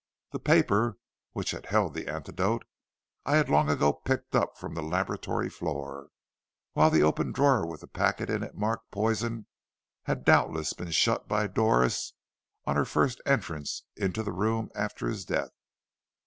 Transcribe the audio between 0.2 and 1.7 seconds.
The paper which had